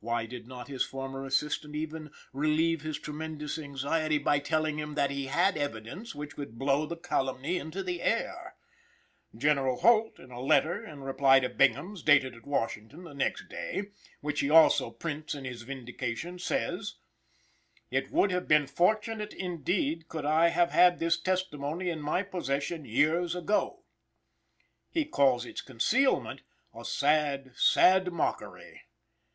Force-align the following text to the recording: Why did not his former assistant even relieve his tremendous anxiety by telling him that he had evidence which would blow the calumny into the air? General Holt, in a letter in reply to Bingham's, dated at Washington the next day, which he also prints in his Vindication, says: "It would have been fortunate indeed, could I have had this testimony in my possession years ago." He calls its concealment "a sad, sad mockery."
Why 0.00 0.26
did 0.26 0.46
not 0.46 0.68
his 0.68 0.84
former 0.84 1.24
assistant 1.24 1.74
even 1.74 2.10
relieve 2.34 2.82
his 2.82 2.98
tremendous 2.98 3.58
anxiety 3.58 4.18
by 4.18 4.40
telling 4.40 4.78
him 4.78 4.94
that 4.94 5.10
he 5.10 5.28
had 5.28 5.56
evidence 5.56 6.14
which 6.14 6.36
would 6.36 6.58
blow 6.58 6.84
the 6.84 6.98
calumny 6.98 7.56
into 7.56 7.82
the 7.82 8.02
air? 8.02 8.56
General 9.34 9.78
Holt, 9.78 10.18
in 10.18 10.30
a 10.30 10.38
letter 10.42 10.84
in 10.84 11.00
reply 11.02 11.40
to 11.40 11.48
Bingham's, 11.48 12.02
dated 12.02 12.34
at 12.36 12.46
Washington 12.46 13.04
the 13.04 13.14
next 13.14 13.48
day, 13.48 13.84
which 14.20 14.40
he 14.40 14.50
also 14.50 14.90
prints 14.90 15.34
in 15.34 15.46
his 15.46 15.62
Vindication, 15.62 16.38
says: 16.38 16.96
"It 17.90 18.10
would 18.10 18.30
have 18.30 18.48
been 18.48 18.66
fortunate 18.66 19.32
indeed, 19.32 20.08
could 20.08 20.26
I 20.26 20.48
have 20.48 20.72
had 20.72 20.98
this 20.98 21.18
testimony 21.18 21.88
in 21.88 22.00
my 22.02 22.22
possession 22.22 22.84
years 22.84 23.34
ago." 23.34 23.84
He 24.90 25.06
calls 25.06 25.46
its 25.46 25.62
concealment 25.62 26.42
"a 26.74 26.84
sad, 26.84 27.52
sad 27.56 28.12
mockery." 28.12 28.82